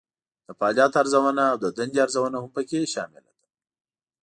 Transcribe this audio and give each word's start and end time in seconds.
د 0.45 0.47
فعالیت 0.59 0.93
ارزونه 1.01 1.43
او 1.51 1.57
د 1.63 1.65
دندې 1.77 1.99
ارزونه 2.05 2.37
هم 2.41 2.49
پکې 2.55 2.91
شامله 2.93 3.31
ده. 3.39 3.45